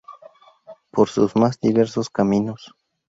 [0.89, 2.73] Por sus más diversos caminos.